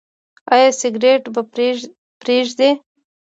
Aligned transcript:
ایا 0.53 0.69
سګرټ 0.81 1.23
به 1.33 1.41
پریږدئ؟ 2.23 2.71